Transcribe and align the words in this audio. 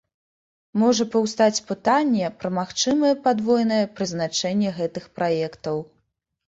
Можа 0.83 1.05
паўстаць 1.15 1.63
пытанне 1.69 2.31
пра 2.39 2.49
магчымае 2.59 3.13
падвойнае 3.29 3.81
прызначэнне 4.01 4.69
гэтых 4.81 5.03
праектаў. 5.21 5.77